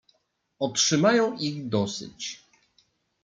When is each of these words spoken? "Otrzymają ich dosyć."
"Otrzymają 0.59 1.37
ich 1.39 1.63
dosyć." 1.69 2.43